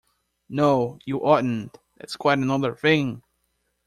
[0.49, 3.21] No, you oughtn’t: that’s quite another thing!